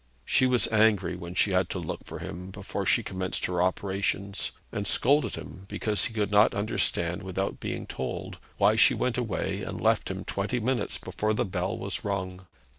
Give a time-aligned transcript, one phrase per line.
[0.25, 4.51] She was angry when she had to look for him before she commenced her operations,
[4.71, 9.61] and scolded him because he could not understand without being told why she went away
[9.61, 12.47] and left him twenty minutes before the bell was rung.